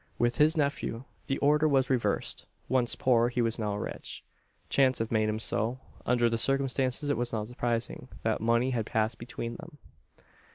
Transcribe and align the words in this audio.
With 0.17 0.37
his 0.37 0.57
nephew, 0.57 1.03
the 1.27 1.37
order 1.37 1.67
was 1.67 1.91
reversed: 1.91 2.47
once 2.67 2.95
poor, 2.95 3.29
he 3.29 3.39
was 3.39 3.59
now 3.59 3.75
rich. 3.77 4.23
Chance 4.67 4.97
had 4.97 5.11
made 5.11 5.29
him 5.29 5.37
so. 5.37 5.79
Under 6.07 6.27
the 6.27 6.39
circumstances, 6.39 7.11
it 7.11 7.17
was 7.17 7.31
not 7.31 7.47
surprising, 7.47 8.07
that 8.23 8.41
money 8.41 8.71
had 8.71 8.87
passed 8.87 9.19
between 9.19 9.57
them. 9.57 9.77